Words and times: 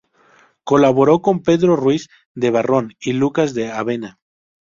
Colaboró 0.63 1.21
con 1.21 1.43
Pedro 1.43 1.75
Ruiz 1.75 2.07
de 2.33 2.49
Barrón 2.49 2.93
y 2.99 3.13
Lucas 3.13 3.53
de 3.53 3.69
Avena. 3.71 4.17